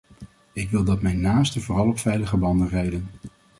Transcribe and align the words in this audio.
Ik 0.53 0.69
wil 0.69 0.83
dat 0.83 1.01
mijn 1.01 1.21
naasten 1.21 1.61
vooral 1.61 1.87
op 1.87 1.99
veilige 1.99 2.37
banden 2.37 2.67
rijden. 2.69 3.07